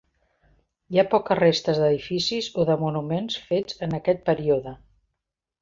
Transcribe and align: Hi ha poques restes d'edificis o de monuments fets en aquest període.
Hi 0.95 1.01
ha 1.01 1.05
poques 1.11 1.39
restes 1.41 1.81
d'edificis 1.83 2.49
o 2.63 2.67
de 2.71 2.79
monuments 2.87 3.39
fets 3.51 3.81
en 3.89 3.97
aquest 4.03 4.29
període. 4.31 4.79